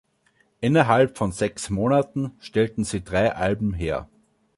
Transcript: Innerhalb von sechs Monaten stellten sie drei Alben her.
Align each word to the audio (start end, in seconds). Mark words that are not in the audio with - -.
Innerhalb 0.61 1.15
von 1.15 1.31
sechs 1.31 1.69
Monaten 1.69 2.31
stellten 2.39 2.83
sie 2.85 3.03
drei 3.03 3.35
Alben 3.35 3.71
her. 3.75 4.09